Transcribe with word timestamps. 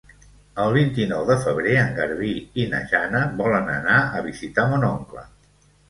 El 0.61 0.71
vint-i-nou 0.77 1.25
de 1.27 1.35
febrer 1.43 1.75
en 1.83 1.93
Garbí 1.99 2.31
i 2.65 2.67
na 2.73 2.83
Jana 2.95 3.23
volen 3.45 3.73
anar 3.79 4.03
a 4.21 4.27
visitar 4.33 4.69
mon 4.77 4.93
oncle. 4.93 5.29